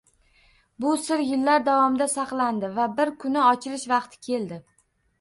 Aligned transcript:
Bu 0.85 0.93
sir 1.07 1.21
yillar 1.33 1.61
davomida 1.69 2.09
saqlandi 2.15 2.73
va 2.81 2.91
bir 2.99 3.15
kuni 3.23 3.47
ochilish 3.55 3.89
vaqti 3.97 4.25
keldi 4.31 4.65